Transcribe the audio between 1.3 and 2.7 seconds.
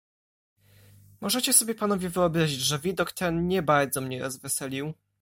sobie panowie wyobrazić,